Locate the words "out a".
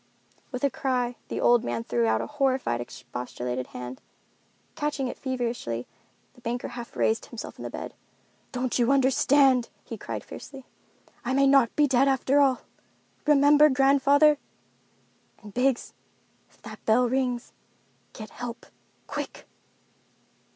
2.07-2.25